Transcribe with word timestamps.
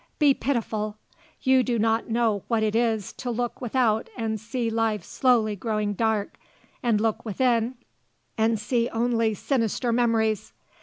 Be 0.17 0.33
pitiful. 0.33 0.97
You 1.43 1.61
do 1.61 1.77
not 1.77 2.09
know 2.09 2.41
what 2.47 2.63
it 2.63 2.75
is 2.75 3.13
to 3.13 3.29
look 3.29 3.61
without 3.61 4.09
and 4.17 4.39
see 4.39 4.71
life 4.71 5.03
slowly 5.03 5.55
growing 5.55 5.93
dark 5.93 6.39
and 6.81 6.99
look 6.99 7.23
within 7.23 7.75
and 8.35 8.57
see 8.59 8.89
only 8.89 9.35
sinister 9.35 9.93
memories. 9.93 10.53